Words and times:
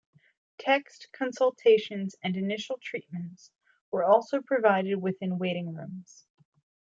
Tests, 0.57 1.05
consultations, 1.13 2.15
and 2.23 2.35
initial 2.35 2.79
treatments 2.81 3.51
were 3.91 4.03
also 4.03 4.41
provided 4.41 4.95
within 4.99 5.37
waiting 5.37 5.75
rooms. 5.75 6.25